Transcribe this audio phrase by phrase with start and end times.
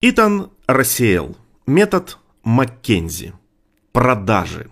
[0.00, 1.34] Итан рассеял.
[1.66, 3.32] Метод Маккензи.
[3.90, 4.70] Продажи.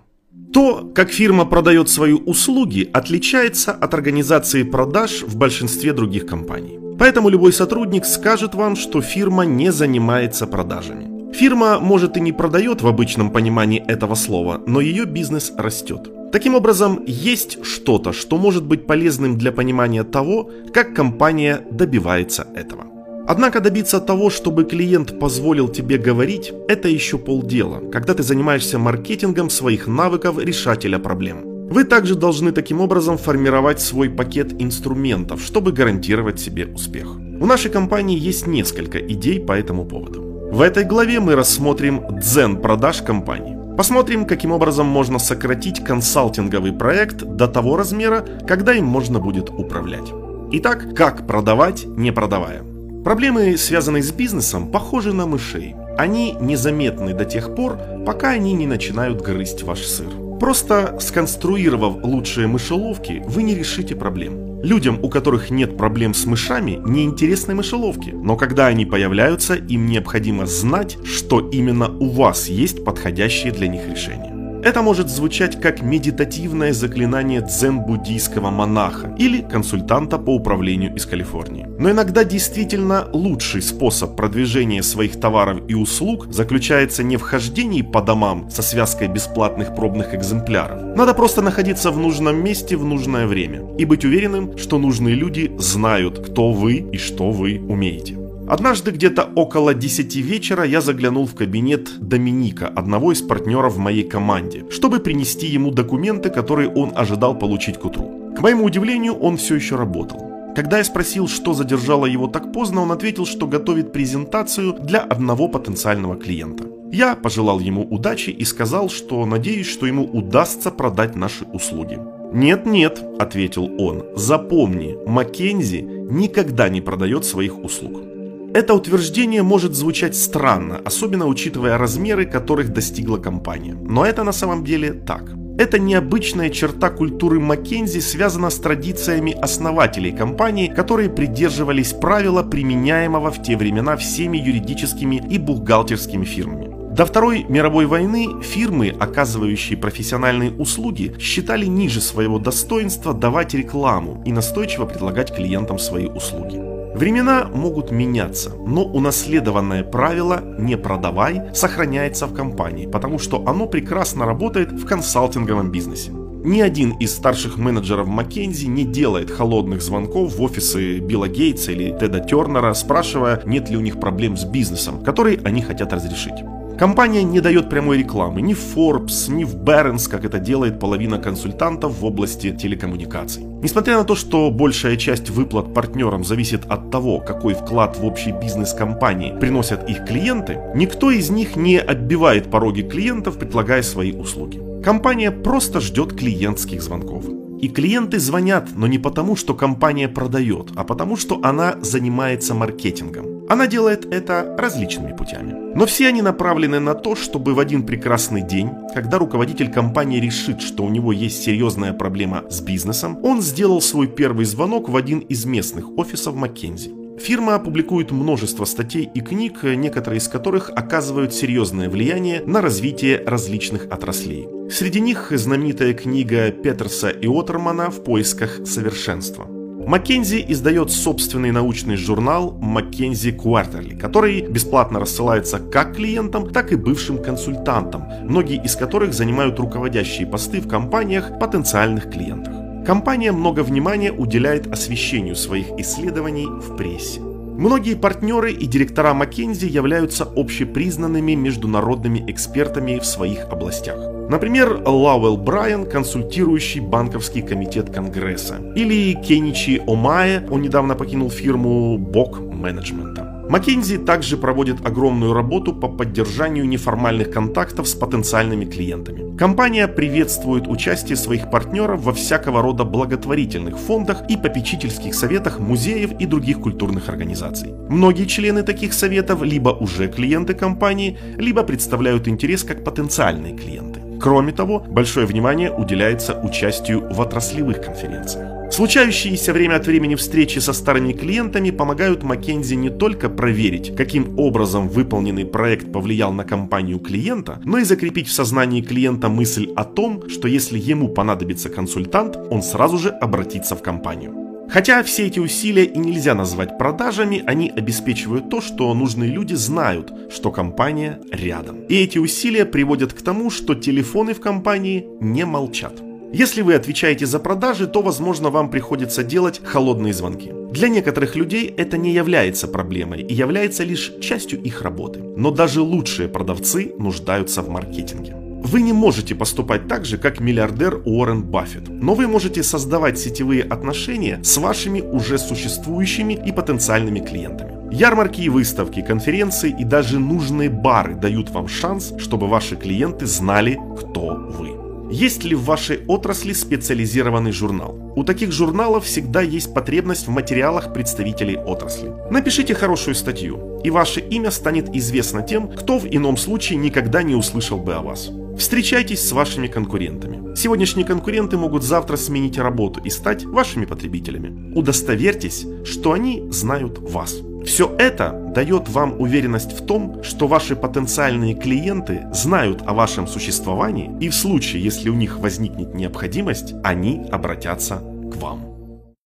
[0.53, 6.79] То, как фирма продает свои услуги, отличается от организации продаж в большинстве других компаний.
[6.97, 11.33] Поэтому любой сотрудник скажет вам, что фирма не занимается продажами.
[11.33, 16.09] Фирма, может, и не продает в обычном понимании этого слова, но ее бизнес растет.
[16.31, 22.96] Таким образом, есть что-то, что может быть полезным для понимания того, как компания добивается этого.
[23.29, 29.51] Однако добиться того, чтобы клиент позволил тебе говорить, это еще полдела, когда ты занимаешься маркетингом
[29.51, 31.43] своих навыков решателя проблем.
[31.69, 37.17] Вы также должны таким образом формировать свой пакет инструментов, чтобы гарантировать себе успех.
[37.17, 40.23] У нашей компании есть несколько идей по этому поводу.
[40.53, 43.59] В этой главе мы рассмотрим дзен продаж компании.
[43.77, 50.13] Посмотрим, каким образом можно сократить консалтинговый проект до того размера, когда им можно будет управлять.
[50.53, 52.63] Итак, как продавать, не продавая.
[53.07, 55.77] Проблемы, связанные с бизнесом, похожи на мышей.
[55.97, 60.11] Они незаметны до тех пор, пока они не начинают грызть ваш сыр.
[60.41, 64.61] Просто сконструировав лучшие мышеловки, вы не решите проблем.
[64.61, 68.11] Людям, у которых нет проблем с мышами, не интересны мышеловки.
[68.11, 73.87] Но когда они появляются, им необходимо знать, что именно у вас есть подходящие для них
[73.89, 74.36] решения.
[74.67, 81.69] Это может звучать как медитативное заклинание дзен-буддийского монаха или консультанта по управлению из Калифорнии.
[81.79, 88.03] Но иногда действительно лучший способ продвижения своих товаров и услуг заключается не в хождении по
[88.03, 90.97] домам со связкой бесплатных пробных экземпляров.
[90.97, 95.55] Надо просто находиться в нужном месте в нужное время и быть уверенным, что нужные люди
[95.59, 98.26] знают, кто вы и что вы умеете.
[98.49, 104.05] Однажды где-то около 10 вечера я заглянул в кабинет Доминика, одного из партнеров в моей
[104.05, 108.33] команде, чтобы принести ему документы, которые он ожидал получить к утру.
[108.37, 110.31] К моему удивлению, он все еще работал.
[110.55, 115.49] Когда я спросил, что задержало его так поздно, он ответил, что готовит презентацию для одного
[115.49, 116.65] потенциального клиента.
[116.93, 121.99] Я пожелал ему удачи и сказал, что надеюсь, что ему удастся продать наши услуги.
[122.33, 128.16] «Нет-нет»,— ответил он,— «запомни, Маккензи никогда не продает своих услуг».
[128.55, 133.75] Это утверждение может звучать странно, особенно учитывая размеры, которых достигла компания.
[133.75, 135.35] Но это на самом деле так.
[135.59, 143.43] Эта необычная черта культуры Маккензи связана с традициями основателей компании, которые придерживались правила, применяемого в
[143.43, 146.77] те времена всеми юридическими и бухгалтерскими фирмами.
[146.95, 154.33] До Второй мировой войны фирмы, оказывающие профессиональные услуги, считали ниже своего достоинства давать рекламу и
[154.33, 156.66] настойчиво предлагать клиентам свои услуги.
[156.97, 164.25] Времена могут меняться, но унаследованное правило «не продавай» сохраняется в компании, потому что оно прекрасно
[164.25, 166.11] работает в консалтинговом бизнесе.
[166.11, 171.95] Ни один из старших менеджеров Маккензи не делает холодных звонков в офисы Билла Гейтса или
[172.01, 176.43] Теда Тернера, спрашивая, нет ли у них проблем с бизнесом, которые они хотят разрешить.
[176.79, 181.19] Компания не дает прямой рекламы ни в Forbes, ни в Barron's, как это делает половина
[181.19, 183.43] консультантов в области телекоммуникаций.
[183.63, 188.31] Несмотря на то, что большая часть выплат партнерам зависит от того, какой вклад в общий
[188.31, 194.61] бизнес компании приносят их клиенты, никто из них не отбивает пороги клиентов, предлагая свои услуги.
[194.85, 197.25] Компания просто ждет клиентских звонков.
[197.59, 203.36] И клиенты звонят, но не потому, что компания продает, а потому, что она занимается маркетингом.
[203.49, 205.55] Она делает это различными путями.
[205.75, 210.61] Но все они направлены на то, чтобы в один прекрасный день, когда руководитель компании решит,
[210.61, 215.21] что у него есть серьезная проблема с бизнесом, он сделал свой первый звонок в один
[215.21, 217.07] из местных офисов Маккензи.
[217.19, 223.87] Фирма публикует множество статей и книг, некоторые из которых оказывают серьезное влияние на развитие различных
[223.87, 224.47] отраслей.
[224.71, 229.56] Среди них знаменитая книга Петерса и Отермана «В поисках совершенства».
[229.87, 237.23] Маккензи издает собственный научный журнал Маккензи Quarterly, который бесплатно рассылается как клиентам, так и бывшим
[237.23, 242.85] консультантам, многие из которых занимают руководящие посты в компаниях потенциальных клиентах.
[242.85, 247.21] Компания много внимания уделяет освещению своих исследований в прессе.
[247.59, 253.97] Многие партнеры и директора Маккензи являются общепризнанными международными экспертами в своих областях.
[254.29, 258.57] Например, Лауэлл Брайан, консультирующий банковский комитет Конгресса.
[258.75, 263.36] Или Кеничи Омае, он недавно покинул фирму Бок менеджмента.
[263.49, 269.37] Маккензи также проводит огромную работу по поддержанию неформальных контактов с потенциальными клиентами.
[269.37, 276.27] Компания приветствует участие своих партнеров во всякого рода благотворительных фондах и попечительских советах музеев и
[276.27, 277.73] других культурных организаций.
[277.89, 284.01] Многие члены таких советов либо уже клиенты компании, либо представляют интерес как потенциальные клиенты.
[284.21, 288.56] Кроме того, большое внимание уделяется участию в отраслевых конференциях.
[288.71, 294.89] Случающиеся время от времени встречи со старыми клиентами помогают Маккензи не только проверить, каким образом
[294.89, 300.29] выполненный проект повлиял на компанию клиента, но и закрепить в сознании клиента мысль о том,
[300.29, 304.35] что если ему понадобится консультант, он сразу же обратится в компанию.
[304.69, 310.13] Хотя все эти усилия и нельзя назвать продажами, они обеспечивают то, что нужные люди знают,
[310.31, 311.83] что компания рядом.
[311.89, 316.06] И эти усилия приводят к тому, что телефоны в компании не молчат.
[316.39, 320.53] Если вы отвечаете за продажи, то, возможно, вам приходится делать холодные звонки.
[320.71, 325.21] Для некоторых людей это не является проблемой и является лишь частью их работы.
[325.21, 328.37] Но даже лучшие продавцы нуждаются в маркетинге.
[328.37, 333.63] Вы не можете поступать так же, как миллиардер Уоррен Баффет, но вы можете создавать сетевые
[333.63, 337.73] отношения с вашими уже существующими и потенциальными клиентами.
[337.91, 343.81] Ярмарки и выставки, конференции и даже нужные бары дают вам шанс, чтобы ваши клиенты знали,
[343.99, 344.86] кто вы.
[345.11, 348.13] Есть ли в вашей отрасли специализированный журнал?
[348.17, 352.13] У таких журналов всегда есть потребность в материалах представителей отрасли.
[352.31, 357.37] Напишите хорошую статью, и ваше имя станет известно тем, кто в ином случае никогда не
[357.37, 358.31] услышал бы о вас.
[358.59, 360.57] Встречайтесь с вашими конкурентами.
[360.57, 364.75] Сегодняшние конкуренты могут завтра сменить работу и стать вашими потребителями.
[364.75, 367.37] Удостоверьтесь, что они знают вас.
[367.65, 374.11] Все это дает вам уверенность в том, что ваши потенциальные клиенты знают о вашем существовании
[374.19, 377.97] и в случае, если у них возникнет необходимость, они обратятся
[378.33, 378.76] к вам.